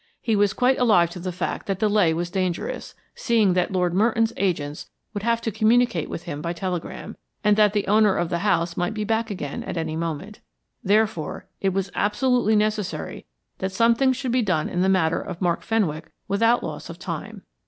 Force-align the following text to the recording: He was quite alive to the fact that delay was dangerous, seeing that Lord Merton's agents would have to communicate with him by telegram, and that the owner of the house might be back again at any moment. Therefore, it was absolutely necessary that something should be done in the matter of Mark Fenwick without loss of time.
He 0.19 0.35
was 0.35 0.53
quite 0.53 0.79
alive 0.79 1.11
to 1.11 1.19
the 1.19 1.31
fact 1.31 1.67
that 1.67 1.77
delay 1.77 2.11
was 2.11 2.31
dangerous, 2.31 2.95
seeing 3.13 3.53
that 3.53 3.71
Lord 3.71 3.93
Merton's 3.93 4.33
agents 4.35 4.89
would 5.13 5.21
have 5.21 5.41
to 5.41 5.51
communicate 5.51 6.09
with 6.09 6.23
him 6.23 6.41
by 6.41 6.53
telegram, 6.53 7.17
and 7.43 7.55
that 7.55 7.73
the 7.73 7.85
owner 7.85 8.17
of 8.17 8.29
the 8.29 8.39
house 8.39 8.75
might 8.75 8.95
be 8.95 9.03
back 9.03 9.29
again 9.29 9.61
at 9.63 9.77
any 9.77 9.95
moment. 9.95 10.39
Therefore, 10.83 11.45
it 11.59 11.69
was 11.69 11.91
absolutely 11.93 12.55
necessary 12.55 13.27
that 13.59 13.71
something 13.73 14.11
should 14.11 14.31
be 14.31 14.41
done 14.41 14.67
in 14.69 14.81
the 14.81 14.89
matter 14.89 15.21
of 15.21 15.39
Mark 15.39 15.61
Fenwick 15.61 16.11
without 16.27 16.63
loss 16.63 16.89
of 16.89 16.97
time. 16.97 17.43